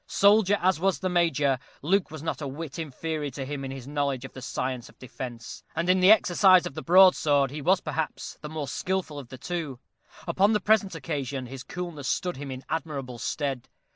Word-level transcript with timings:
Soldier 0.07 0.57
as 0.59 0.79
was 0.79 0.97
the 0.97 1.09
Major, 1.09 1.59
Luke 1.83 2.09
was 2.09 2.23
not 2.23 2.41
a 2.41 2.47
whit 2.47 2.79
inferior 2.79 3.29
to 3.29 3.45
him 3.45 3.63
in 3.63 3.69
his 3.69 3.87
knowledge 3.87 4.25
of 4.25 4.33
the 4.33 4.41
science 4.41 4.89
of 4.89 4.97
defence, 4.97 5.61
and 5.75 5.87
in 5.91 5.99
the 5.99 6.09
exercise 6.09 6.65
of 6.65 6.73
the 6.73 6.81
broadsword 6.81 7.51
he 7.51 7.61
was 7.61 7.81
perhaps 7.81 8.35
the 8.41 8.49
more 8.49 8.67
skilful 8.67 9.19
of 9.19 9.29
the 9.29 9.37
two: 9.37 9.77
upon 10.27 10.53
the 10.53 10.59
present 10.59 10.95
occasion 10.95 11.45
his 11.45 11.61
coolness 11.61 12.07
stood 12.07 12.37
him 12.37 12.49
in 12.49 12.63
admirable 12.67 13.19
stead. 13.19 13.69